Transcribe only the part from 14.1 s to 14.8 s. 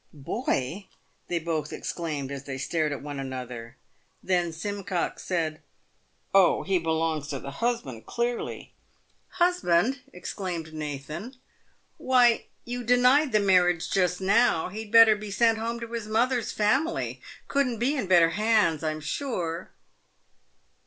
now.